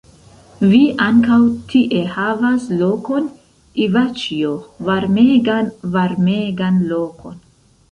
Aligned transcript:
Vi 0.69 0.77
ankaŭ 1.07 1.37
tie 1.73 1.99
havas 2.13 2.65
lokon, 2.79 3.29
Ivaĉjo, 3.85 4.55
varmegan, 4.89 5.73
varmegan 5.99 6.83
lokon! 6.93 7.41